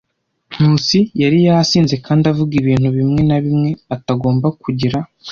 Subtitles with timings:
[0.53, 4.97] Nkusi yari yasinze kandi avuga ibintu bimwe na bimwe atagomba kugira.